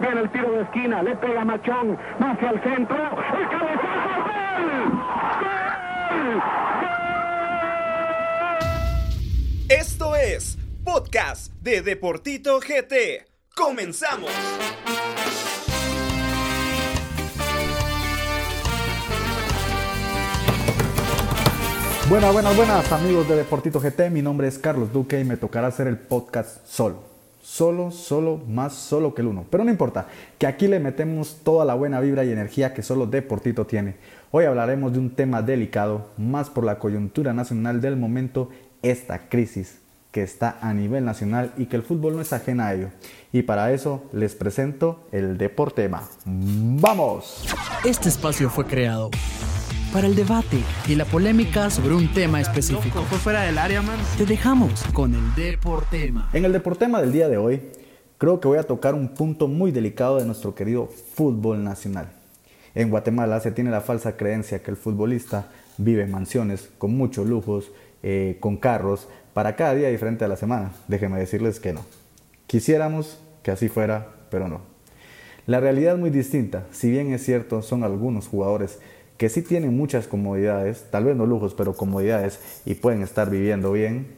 [0.00, 4.92] Viene el tiro de esquina, le pega Machón, hacia el centro, el cabezazo, ¡gol!
[6.20, 6.42] ¡Gol!
[9.68, 13.26] Esto es Podcast de Deportito GT.
[13.54, 14.30] ¡Comenzamos!
[22.08, 24.10] Buenas, buenas, buenas amigos de Deportito GT.
[24.10, 27.09] Mi nombre es Carlos Duque y me tocará hacer el podcast solo.
[27.42, 29.46] Solo, solo, más solo que el uno.
[29.50, 30.06] Pero no importa,
[30.38, 33.96] que aquí le metemos toda la buena vibra y energía que solo Deportito tiene.
[34.30, 38.50] Hoy hablaremos de un tema delicado, más por la coyuntura nacional del momento,
[38.82, 39.80] esta crisis
[40.12, 42.88] que está a nivel nacional y que el fútbol no es ajena a ello.
[43.32, 46.02] Y para eso les presento el Deportema.
[46.24, 47.44] ¡Vamos!
[47.84, 49.10] Este espacio fue creado
[49.92, 53.02] para el debate y la polémica sobre un tema específico.
[53.02, 53.98] Fue fuera del área, man.
[54.16, 56.30] Te dejamos con el Deportema.
[56.32, 57.60] En el Deportema del día de hoy,
[58.18, 62.10] creo que voy a tocar un punto muy delicado de nuestro querido fútbol nacional.
[62.74, 67.26] En Guatemala se tiene la falsa creencia que el futbolista vive en mansiones con muchos
[67.26, 70.72] lujos, eh, con carros, para cada día diferente de la semana.
[70.86, 71.84] Déjenme decirles que no.
[72.46, 74.60] Quisiéramos que así fuera, pero no.
[75.46, 76.66] La realidad es muy distinta.
[76.70, 78.78] Si bien es cierto, son algunos jugadores
[79.20, 83.70] que sí tienen muchas comodidades, tal vez no lujos, pero comodidades y pueden estar viviendo
[83.70, 84.16] bien.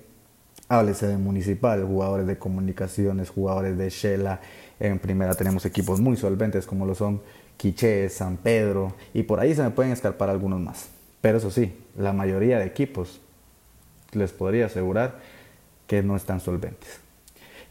[0.69, 4.41] Háblese de municipal, jugadores de comunicaciones, jugadores de Shela.
[4.79, 7.21] En primera tenemos equipos muy solventes como lo son
[7.57, 10.91] Quiché, San Pedro y por ahí se me pueden escapar algunos más.
[11.21, 13.21] Pero eso sí, la mayoría de equipos
[14.13, 15.19] les podría asegurar
[15.89, 17.02] que no están solventes.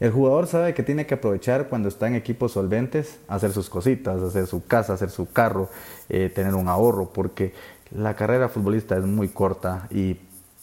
[0.01, 4.19] El jugador sabe que tiene que aprovechar cuando está en equipos solventes, hacer sus cositas,
[4.19, 5.69] hacer su casa, hacer su carro,
[6.09, 7.53] eh, tener un ahorro, porque
[7.91, 10.17] la carrera futbolista es muy corta y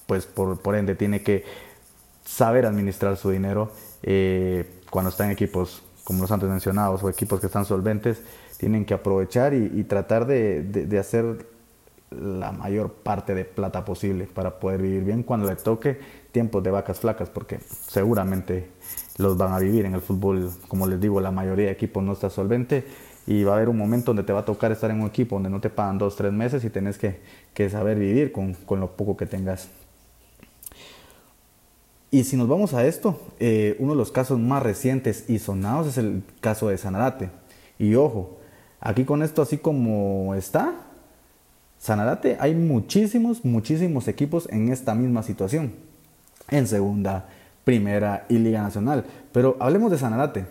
[0.06, 1.44] pues por, por ende tiene que
[2.24, 3.70] saber administrar su dinero
[4.02, 8.20] eh, cuando está en equipos como los antes mencionados o equipos que están solventes,
[8.56, 11.46] tienen que aprovechar y, tratar de hacer
[12.10, 16.00] la mayor parte de plata posible para poder vivir bien cuando le toque
[16.32, 18.70] tiempos de vacas flacas, porque seguramente
[19.16, 22.12] los van a vivir en el fútbol, como les digo, la mayoría de equipos no
[22.12, 22.84] está solvente
[23.26, 25.36] y va a haber un momento donde te va a tocar estar en un equipo
[25.36, 27.20] donde no te pagan dos, tres meses y tenés que,
[27.68, 29.68] saber vivir con, con, lo poco que tengas.
[32.10, 35.88] Y si nos vamos a esto, eh, uno de los casos más recientes y sonados
[35.88, 37.28] es el caso de Sanarate.
[37.78, 38.38] Y ojo,
[38.80, 40.86] aquí con esto así como está,
[41.78, 45.87] Sanarate hay muchísimos, muchísimos equipos en esta misma situación.
[46.50, 47.28] En segunda,
[47.64, 49.04] primera y liga nacional.
[49.32, 50.46] Pero hablemos de Sanarate.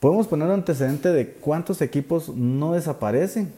[0.00, 3.52] Podemos poner un antecedente de cuántos equipos no desaparecen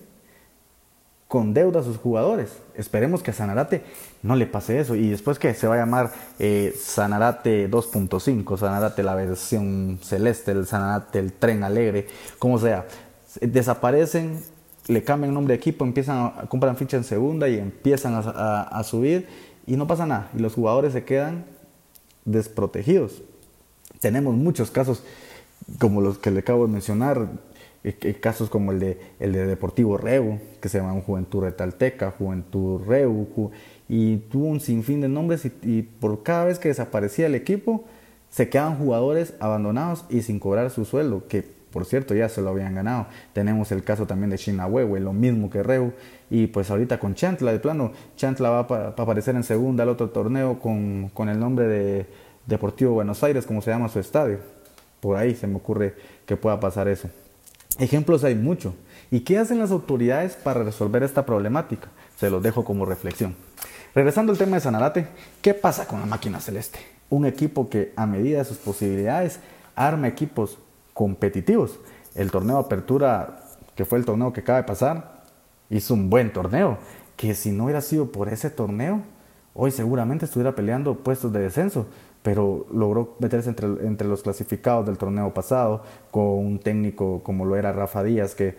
[1.29, 2.57] con deuda a sus jugadores.
[2.75, 3.83] Esperemos que a Sanarate
[4.23, 4.95] no le pase eso.
[4.95, 10.67] Y después que se va a llamar eh, Sanarate 2.5, Sanarate la versión celeste, el
[10.67, 12.07] Sanarate el tren alegre,
[12.39, 12.87] como sea.
[13.41, 14.41] Desaparecen,
[14.87, 18.63] le cambian nombre de equipo, empiezan a, compran ficha en segunda y empiezan a, a,
[18.63, 19.27] a subir
[19.67, 20.31] y no pasa nada.
[20.35, 21.45] Y los jugadores se quedan
[22.27, 23.23] desprotegidos.
[24.01, 25.03] Tenemos muchos casos
[25.79, 27.29] como los que le acabo de mencionar,
[28.21, 33.51] casos como el de, el de Deportivo Reu, que se llama Juventud Retalteca, Juventud Reu,
[33.89, 37.85] y tuvo un sinfín de nombres y, y, por cada vez que desaparecía el equipo,
[38.29, 42.51] se quedaban jugadores abandonados y sin cobrar su sueldo, que por cierto ya se lo
[42.51, 43.07] habían ganado.
[43.33, 45.93] Tenemos el caso también de Chinahuehue, lo mismo que Reu,
[46.31, 50.11] y pues ahorita con Chantla, de plano, Chantla va a aparecer en segunda al otro
[50.11, 52.07] torneo con, con el nombre de
[52.47, 54.39] Deportivo Buenos Aires, como se llama su estadio.
[55.01, 55.95] Por ahí se me ocurre
[56.25, 57.09] que pueda pasar eso.
[57.79, 58.75] Ejemplos hay mucho.
[59.11, 61.89] ¿Y qué hacen las autoridades para resolver esta problemática?
[62.17, 63.35] Se los dejo como reflexión.
[63.95, 65.07] Regresando al tema de Sanarate,
[65.43, 66.79] ¿qué pasa con la máquina celeste?
[67.09, 69.41] Un equipo que a medida de sus posibilidades
[69.75, 70.59] arma equipos
[70.97, 71.79] competitivos.
[72.15, 73.37] El torneo Apertura,
[73.75, 75.25] que fue el torneo que acaba de pasar,
[75.69, 76.79] hizo un buen torneo,
[77.19, 79.03] que si no hubiera sido por ese torneo,
[79.53, 81.87] hoy seguramente estuviera peleando puestos de descenso,
[82.23, 87.73] pero logró meterse entre, los clasificados del torneo pasado con un técnico como lo era
[87.73, 88.57] Rafa Díaz, que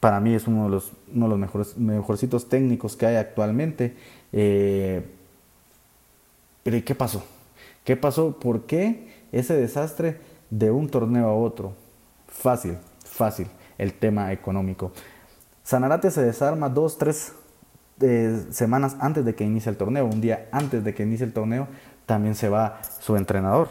[0.00, 3.96] para mí es uno de los, uno de los mejores, mejorcitos técnicos que hay actualmente.
[4.34, 5.02] Eh,
[6.62, 7.24] pero ¿y qué pasó?
[7.84, 8.38] ¿Qué pasó?
[8.38, 10.18] ¿Por qué ese desastre
[10.50, 11.74] de un torneo a otro?
[12.26, 14.92] Fácil, fácil, el tema económico.
[15.62, 17.32] Sanarate se desarma dos, tres
[18.00, 21.32] eh, semanas antes de que inicie el torneo, un día antes de que inicie el
[21.32, 21.68] torneo,
[22.06, 23.68] también se va su entrenador,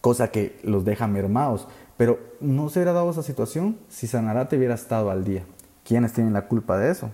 [0.00, 1.66] cosa que los deja mermados.
[1.96, 5.42] Pero no se hubiera dado esa situación si Sanarate hubiera estado al día.
[5.84, 7.10] ¿Quiénes tienen la culpa de eso?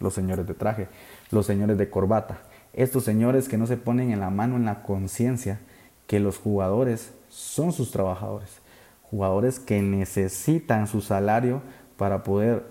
[0.00, 0.88] Los señores de traje,
[1.30, 2.38] los señores de corbata.
[2.72, 5.60] Estos señores que no se ponen en la mano en la conciencia
[6.06, 8.62] que los jugadores son sus trabajadores.
[9.10, 11.62] jugadores que necesitan su salario
[11.96, 12.64] para poder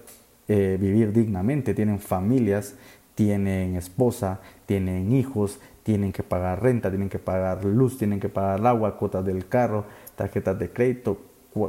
[0.50, 2.76] eh, vivir dignamente, tienen familias,
[3.14, 8.66] tienen esposa, tienen hijos, tienen que pagar renta, tienen que pagar luz, tienen que pagar
[8.68, 9.86] agua, cuotas del carro,
[10.16, 11.22] tarjetas de crédito,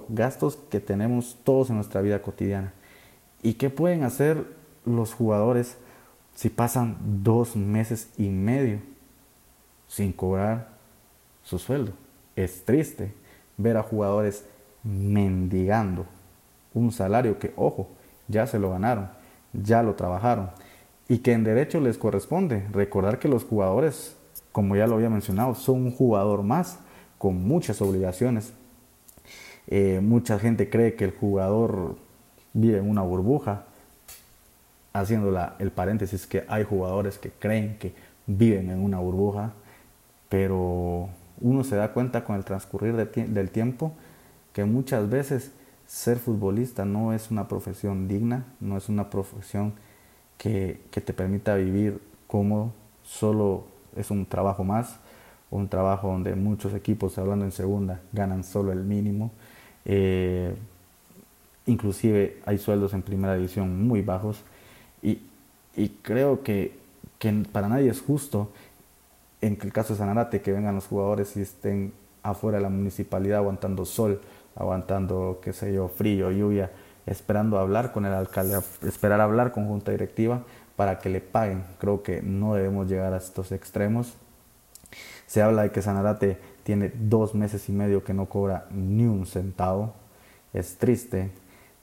[0.09, 2.73] gastos que tenemos todos en nuestra vida cotidiana.
[3.43, 4.43] ¿Y qué pueden hacer
[4.85, 5.77] los jugadores
[6.35, 8.81] si pasan dos meses y medio
[9.87, 10.71] sin cobrar
[11.45, 11.93] su sueldo?
[12.37, 13.12] Es triste
[13.56, 14.44] ver a jugadores
[14.85, 16.06] mendigando
[16.75, 17.88] un salario que, ojo,
[18.29, 19.09] ya se lo ganaron,
[19.53, 20.50] ya lo trabajaron
[21.09, 22.67] y que en derecho les corresponde.
[22.73, 24.17] Recordar que los jugadores,
[24.53, 26.79] como ya lo había mencionado, son un jugador más
[27.19, 28.53] con muchas obligaciones.
[29.69, 31.97] Eh, mucha gente cree que el jugador
[32.53, 33.65] vive en una burbuja,
[34.93, 37.94] haciendo el paréntesis que hay jugadores que creen que
[38.27, 39.53] viven en una burbuja,
[40.29, 41.09] pero
[41.41, 43.93] uno se da cuenta con el transcurrir del tiempo
[44.53, 45.53] que muchas veces
[45.87, 49.75] ser futbolista no es una profesión digna, no es una profesión
[50.38, 52.73] que, te permita vivir cómodo,
[53.05, 53.65] solo
[53.97, 54.99] es un trabajo más,
[55.50, 59.31] un trabajo donde muchos equipos, hablando en segunda, ganan solo el mínimo.
[59.85, 60.55] Eh,
[61.67, 64.43] inclusive hay sueldos en primera división muy bajos
[65.03, 65.21] y,
[66.00, 66.79] creo que,
[67.19, 68.50] que, para nadie es justo
[69.47, 73.39] en el caso de Sanarate que vengan los jugadores y estén afuera de la municipalidad
[73.39, 74.21] aguantando sol,
[74.57, 76.71] aguantando, qué sé yo, frío, lluvia,
[77.07, 80.43] esperando hablar con el alcalde, esperar hablar con junta directiva
[80.75, 81.65] para que le paguen.
[81.79, 84.15] Creo que no debemos llegar a estos extremos.
[85.27, 89.27] Se habla de que Sanarate tiene dos meses y medio que no cobra ni un
[89.27, 89.95] centavo.
[90.53, 91.31] Es triste,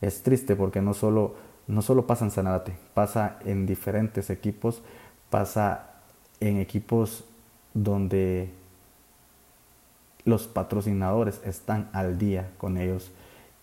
[0.02, 1.36] es triste porque no solo,
[1.68, 4.82] no solo pasa en Sanarate, pasa en diferentes equipos,
[5.30, 5.92] pasa
[6.40, 7.26] en equipos
[7.74, 8.50] donde
[10.26, 13.12] los patrocinadores están al día con ellos,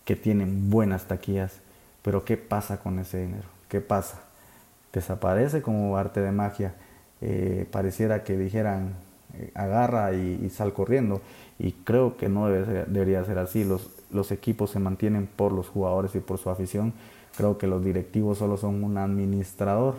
[0.04, 1.60] que tienen buenas taquillas,
[2.02, 3.48] pero ¿qué pasa con ese dinero?
[3.68, 4.20] ¿Qué pasa?
[4.92, 6.74] Desaparece como arte de magia.
[7.20, 8.94] Eh, pareciera que dijeran
[9.34, 11.20] eh, agarra y, sal corriendo
[11.58, 13.64] y creo que no debería ser así.
[13.64, 16.92] Los, los equipos se mantienen por los jugadores y por su afición.
[17.36, 19.94] Creo que los directivos solo son un administrador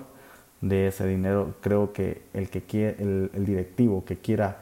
[0.62, 1.56] de ese dinero.
[1.62, 4.58] Creo que el, que quiere, el directivo que quiera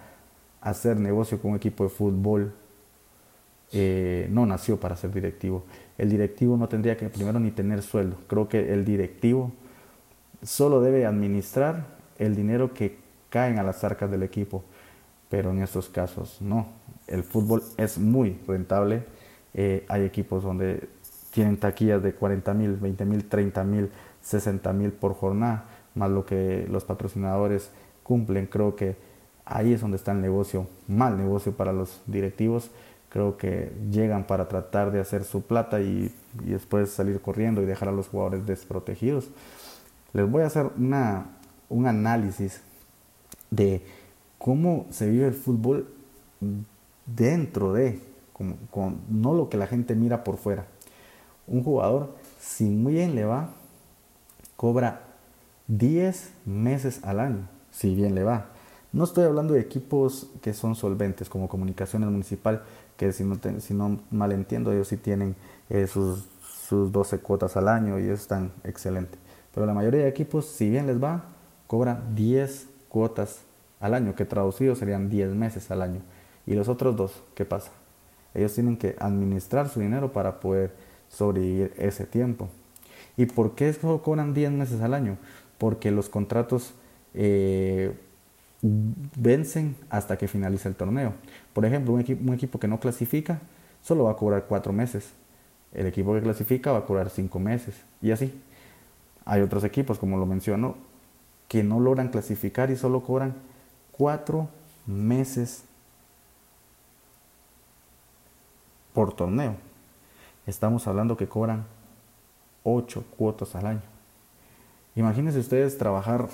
[0.61, 2.53] hacer negocio con un equipo de fútbol
[3.71, 5.63] eh, no nació para ser directivo.
[5.97, 8.17] El directivo no tendría que primero ni tener sueldo.
[8.27, 9.51] Creo que el directivo
[10.41, 11.85] solo debe administrar
[12.17, 12.97] el dinero que
[13.29, 14.63] caen a las arcas del equipo.
[15.29, 16.67] Pero en estos casos no.
[17.07, 19.03] El fútbol es muy rentable.
[19.53, 20.87] Eh, hay equipos donde
[21.31, 23.91] tienen taquillas de 40 mil, 20 mil, 30 mil,
[24.21, 25.65] 60 mil por jornada,
[25.95, 27.71] más lo que los patrocinadores
[28.03, 28.47] cumplen.
[28.47, 28.95] Creo que
[29.45, 32.71] ahí es donde está el negocio, mal negocio para los directivos.
[33.09, 36.13] Creo que llegan para tratar de hacer su plata y,
[36.43, 39.29] después salir corriendo y dejar a los jugadores desprotegidos.
[40.13, 41.37] Les voy a hacer una,
[41.69, 42.61] un análisis
[43.49, 43.81] de
[44.37, 45.87] cómo se vive el fútbol
[47.05, 47.99] dentro de,
[48.71, 50.65] con, no lo que la gente mira por fuera.
[51.47, 53.49] Un jugador, si muy bien le va,
[54.55, 55.08] cobra
[55.69, 58.47] 10 meses al año, si bien le va.
[58.91, 62.63] No estoy hablando de equipos que son solventes como Comunicaciones Municipal,
[62.97, 65.35] que si no, si no mal entiendo, ellos sí tienen
[65.69, 66.25] eh, sus,
[66.67, 69.17] sus 12 cuotas al año y eso están excelente.
[69.53, 71.25] Pero la mayoría de equipos, si bien les va,
[71.67, 73.41] cobran 10 cuotas
[73.79, 76.01] al año, que traducido serían 10 meses al año.
[76.47, 77.71] Y los otros dos, ¿qué pasa?
[78.33, 80.73] Ellos tienen que administrar su dinero para poder
[81.09, 82.49] sobrevivir ese tiempo.
[83.17, 83.73] ¿Y por qué
[84.03, 85.17] cobran 10 meses al año?
[85.59, 86.73] Porque los contratos
[87.13, 87.93] eh,
[88.61, 91.13] vencen hasta que finalice el torneo.
[91.53, 93.39] Por ejemplo, un un equipo que no clasifica
[93.83, 95.11] solo va a cobrar cuatro meses.
[95.73, 97.75] El equipo que clasifica va a cobrar cinco meses.
[98.01, 98.33] Y así.
[99.25, 100.75] Hay otros equipos, como lo menciono,
[101.47, 103.35] que no logran clasificar y solo cobran
[103.91, 104.49] cuatro
[104.87, 105.63] meses
[108.93, 109.55] por torneo.
[110.47, 111.65] Estamos hablando que cobran
[112.63, 113.98] ocho cuotas al año.
[114.99, 116.27] Imagínense ustedes trabajar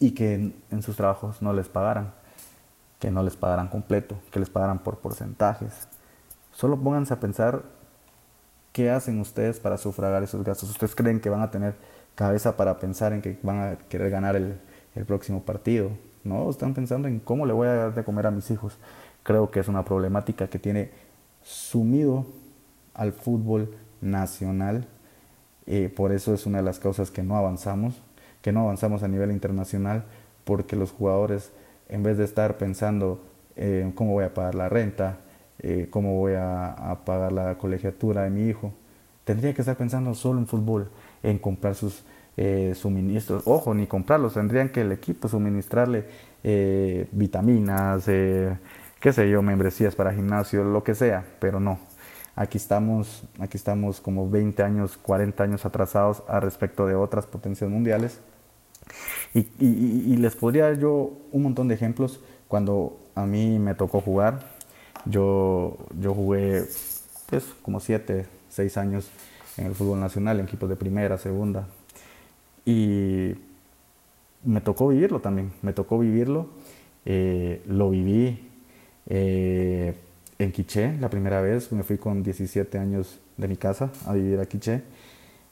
[0.00, 2.12] y que en, sus trabajos no les pagaran,
[2.98, 5.86] que no les pagaran completo, que les pagaran por porcentajes.
[6.50, 7.62] Solo pónganse a pensar
[8.72, 10.70] qué hacen ustedes para sufragar esos gastos.
[10.70, 11.76] ¿Ustedes creen que van a tener
[12.16, 14.58] cabeza para pensar en que van a querer ganar el,
[14.96, 15.90] el próximo partido?
[16.24, 18.76] No, están pensando en cómo le voy a dar de comer a mis hijos.
[19.22, 20.90] Creo que es una problemática que tiene
[21.44, 22.26] sumido
[22.92, 24.88] al fútbol nacional.
[25.66, 28.02] Eh, por eso es una de las causas que no avanzamos
[28.44, 30.04] que no avanzamos a nivel internacional
[30.44, 31.50] porque los jugadores,
[31.88, 33.24] en vez de estar pensando
[33.56, 35.16] en cómo voy a pagar la renta,
[35.60, 38.74] eh, cómo voy a, pagar la colegiatura de mi hijo.
[39.24, 40.90] Tendría que estar pensando solo en fútbol,
[41.22, 42.04] en comprar sus
[42.36, 43.44] eh, suministros.
[43.46, 46.04] Ojo, ni comprarlos, tendrían que el equipo suministrarle
[46.42, 51.78] eh, vitaminas, qué sé yo, membresías para gimnasio, lo que sea, pero no.
[52.36, 57.70] Aquí estamos, aquí estamos como 20 años, 40 años atrasados a respecto de otras potencias
[57.70, 58.20] mundiales.
[59.34, 64.54] Y, les podría yo un montón de ejemplos cuando a mí me tocó jugar
[65.06, 66.64] yo, yo jugué
[67.28, 69.10] pues, como 7, 6 años
[69.56, 71.66] en el fútbol nacional, en equipos de primera, segunda.
[72.64, 73.34] Y
[74.44, 76.48] me tocó vivirlo también, me tocó vivirlo.
[77.06, 78.50] Eh, lo viví
[79.06, 79.94] eh,
[80.38, 84.40] en Quiché la primera vez, me fui con 17 años de mi casa a vivir
[84.40, 84.82] a Quiché.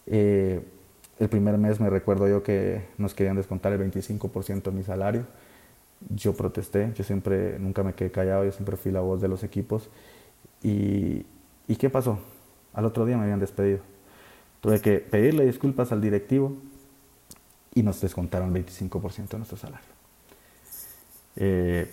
[0.07, 0.61] Eh,
[1.19, 5.27] el primer mes me recuerdo yo que nos querían descontar el 25% de mi salario
[6.11, 9.43] yo protesté, yo siempre, nunca me quedé callado, yo siempre fui la voz de los
[9.43, 9.89] equipos.
[10.63, 11.25] ¿Y,
[11.69, 12.19] ¿y qué pasó?
[12.73, 13.81] Al otro día me habían despedido.
[14.61, 16.57] Tuve que pedirle disculpas al directivo
[17.75, 19.87] y nos descontaron 25% de nuestro salario.
[21.37, 21.91] Eh,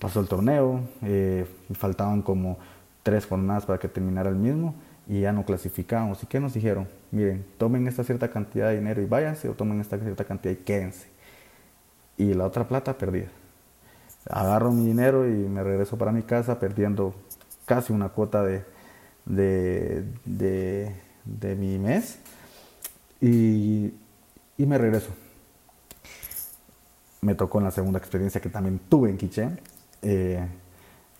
[0.00, 2.58] pasó el torneo, eh, faltaban como
[3.02, 4.74] tres jornadas para que terminara el mismo
[5.08, 6.22] y ya no clasificamos.
[6.22, 6.88] ¿Y qué nos dijeron?
[7.10, 10.56] Miren, tomen esta cierta cantidad de dinero y váyanse o tomen esta cierta cantidad y
[10.56, 11.20] quédense
[12.20, 13.28] y la otra plata perdida.
[14.28, 17.14] Agarro mi dinero y me regreso para mi casa perdiendo
[17.64, 18.62] casi una cuota de,
[19.24, 20.92] de,
[21.56, 22.18] mi mes
[23.22, 23.94] y,
[24.58, 25.08] me regreso.
[27.22, 29.48] Me tocó en la segunda experiencia que también tuve en Quiché.
[30.02, 30.46] Eh,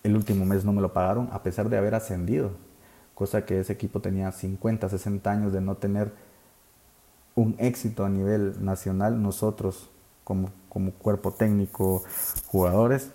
[0.02, 2.52] el último mes no me lo pagaron a pesar de haber ascendido,
[3.14, 6.12] cosa que ese equipo tenía 50, 60 años de no tener
[7.34, 9.22] un éxito a nivel nacional.
[9.22, 9.90] Nosotros
[10.24, 12.02] como como cuerpo técnico,
[12.46, 13.10] jugadores,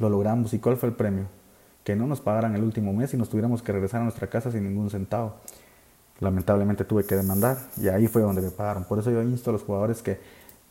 [0.00, 0.52] lo logramos.
[0.52, 1.26] ¿Y cuál fue el premio?
[1.84, 4.50] Que no nos pagaran el último mes y nos tuviéramos que regresar a nuestra casa
[4.50, 5.34] sin ningún centavo.
[6.18, 8.84] Lamentablemente tuve que demandar y ahí fue donde me pagaron.
[8.84, 10.18] Por eso yo insto a los jugadores que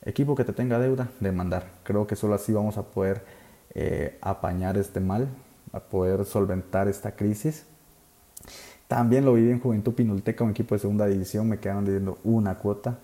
[0.04, 1.66] equipo que te tenga deuda, demandar.
[1.84, 3.24] Creo que solo así vamos a poder
[3.76, 5.28] eh, apañar este mal,
[5.72, 7.66] a poder solventar esta crisis.
[8.88, 12.56] También lo viví en Juventud Pinulteca, un equipo de segunda división, me quedaron debiendo una
[12.56, 12.98] cuota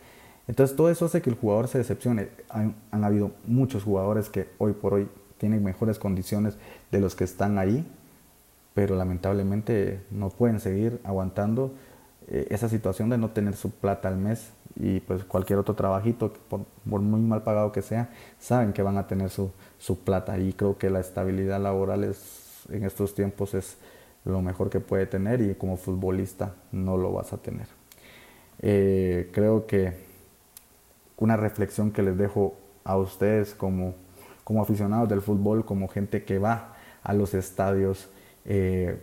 [0.47, 2.29] entonces todo eso hace que el jugador se decepcione.
[2.49, 5.07] Han, habido muchos jugadores que hoy por hoy
[5.37, 6.55] tienen mejores condiciones
[6.91, 7.85] de los que están ahí,
[8.73, 11.73] pero lamentablemente no pueden seguir aguantando
[12.27, 16.33] eh, esa situación de no tener su plata al mes y pues cualquier otro trabajito,
[16.49, 20.53] por, muy mal pagado que sea, saben que van a tener su, su plata y
[20.53, 23.77] creo que la estabilidad laboral es, en estos tiempos es
[24.25, 27.67] lo mejor que puede tener y como futbolista no lo vas a tener.
[28.59, 29.93] Eh, creo que
[31.17, 33.93] una reflexión que les dejo a ustedes como,
[34.43, 38.09] como aficionados del fútbol, como gente que va a los estadios
[38.45, 38.99] eh,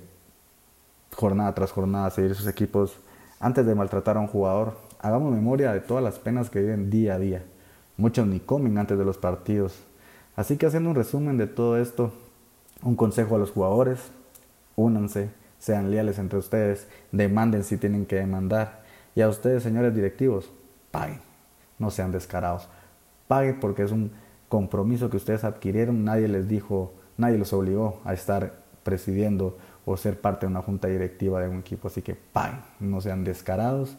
[1.17, 2.97] jornada tras jornada a seguir sus equipos,
[3.41, 7.15] antes de maltratar a un jugador, hagamos memoria de todas las penas que viven día
[7.15, 7.45] a día.
[7.97, 9.85] Muchos ni comen antes de los partidos.
[10.35, 12.13] Así que haciendo un resumen de todo esto,
[12.83, 14.01] un consejo a los jugadores,
[14.77, 18.83] únanse, sean leales entre ustedes, demanden si tienen que demandar.
[19.15, 20.51] Y a ustedes, señores directivos,
[20.91, 21.21] paguen
[21.83, 22.69] no sean descarados.
[23.29, 24.13] Pague porque es un
[24.49, 30.21] compromiso que ustedes adquirieron, nadie les dijo, nadie los obligó a estar presidiendo o ser
[30.21, 33.97] parte de una junta directiva de un equipo, así que paguen, no sean descarados,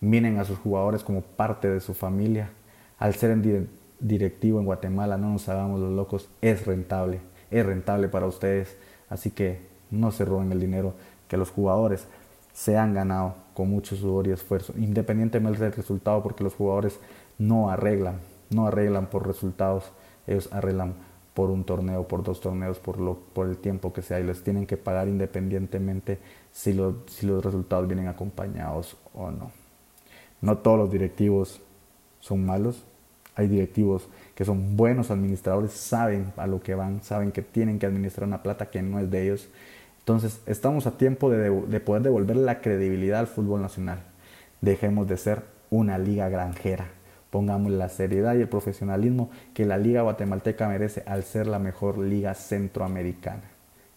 [0.00, 2.50] miren a sus jugadores como parte de su familia.
[2.98, 3.68] Al ser en
[4.00, 7.20] directivo en Guatemala, no nos hagamos los locos, es rentable,
[7.50, 8.76] es rentable para ustedes,
[9.08, 9.60] así que
[9.90, 10.94] no se roben el dinero
[11.28, 12.06] que los jugadores
[12.52, 16.98] se han ganado con mucho sudor y esfuerzo, independientemente del resultado, porque los jugadores
[17.38, 18.20] no arreglan,
[18.50, 19.90] no arreglan por resultados,
[20.26, 20.94] ellos arreglan
[21.34, 24.42] por un torneo, por dos torneos, por, lo, por el tiempo que sea, y les
[24.42, 26.18] tienen que pagar independientemente
[26.52, 29.63] si, si los resultados vienen acompañados o no.
[30.44, 31.60] No todos los directivos
[32.20, 32.84] son malos,
[33.34, 37.86] hay directivos que son buenos administradores, saben a lo que van, saben que tienen que
[37.86, 39.48] administrar una plata que no es de ellos.
[40.00, 44.02] Entonces, estamos a tiempo de, de poder devolver la credibilidad al fútbol nacional.
[44.60, 46.88] Dejemos de ser una liga granjera
[47.34, 51.98] pongamos la seriedad y el profesionalismo que la liga guatemalteca merece al ser la mejor
[51.98, 53.42] liga centroamericana.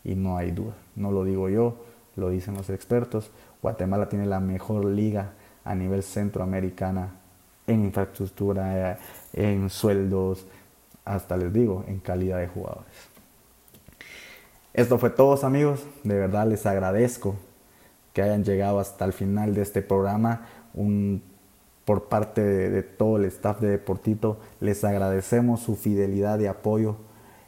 [0.03, 1.77] Y no hay duda, no lo digo yo,
[2.15, 3.29] lo dicen los expertos,
[3.61, 5.33] Guatemala tiene la mejor liga
[5.67, 7.11] a nivel centroamericana
[7.67, 8.97] en infraestructura,
[9.33, 10.45] en sueldos,
[11.03, 12.85] hasta les digo, en calidad de jugadores.
[14.73, 17.35] Esto fue todo amigos, de verdad les agradezco
[18.13, 21.21] que hayan llegado hasta el final de este programa, un
[21.83, 24.39] por parte de, todo el staff de Deportito.
[24.59, 26.97] Les agradecemos su fidelidad y apoyo.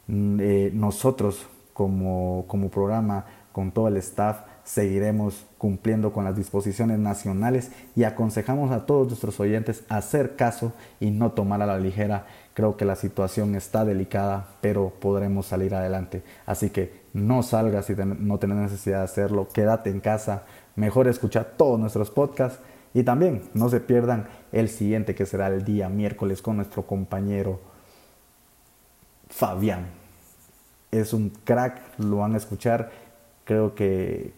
[0.08, 7.00] Mm, eh, nosotros como, como programa con todo el staff, seguiremos cumpliendo con las disposiciones
[7.00, 12.28] nacionales y aconsejamos a todos nuestros oyentes hacer caso y no tomar a la ligera.
[12.54, 16.22] Creo que la situación está delicada, pero podremos salir adelante.
[16.46, 20.44] Así que no salgas si no tienes necesidad de hacerlo, quédate en casa,
[20.76, 22.60] mejor escuchar todos nuestros podcasts
[22.94, 27.60] y también no se pierdan el siguiente que será el día miércoles con nuestro compañero
[29.30, 29.88] Fabián.
[30.92, 33.09] Es un crack, lo van a escuchar
[33.50, 34.36] creo que,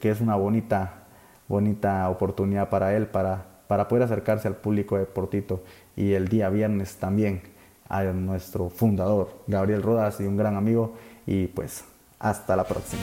[0.00, 1.02] es una bonita,
[1.48, 5.64] bonita oportunidad para él, para, para poder acercarse al público de Portito.
[5.96, 7.42] Y el día viernes también
[7.88, 10.94] a nuestro fundador, Gabriel Rodas, y un gran amigo.
[11.26, 11.84] Y pues
[12.20, 13.02] hasta la próxima.